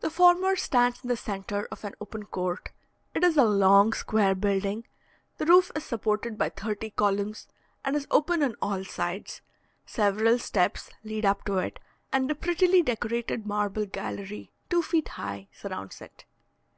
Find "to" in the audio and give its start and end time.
11.44-11.58